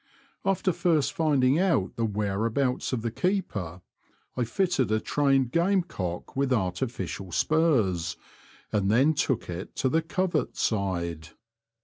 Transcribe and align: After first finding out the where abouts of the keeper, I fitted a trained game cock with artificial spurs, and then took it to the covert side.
After 0.43 0.73
first 0.73 1.13
finding 1.13 1.59
out 1.59 1.95
the 1.95 2.05
where 2.05 2.47
abouts 2.47 2.91
of 2.91 3.03
the 3.03 3.11
keeper, 3.11 3.81
I 4.35 4.45
fitted 4.45 4.91
a 4.91 4.99
trained 4.99 5.51
game 5.51 5.83
cock 5.83 6.35
with 6.35 6.51
artificial 6.51 7.31
spurs, 7.31 8.17
and 8.71 8.89
then 8.89 9.13
took 9.13 9.47
it 9.47 9.75
to 9.75 9.89
the 9.89 10.01
covert 10.01 10.57
side. 10.57 11.27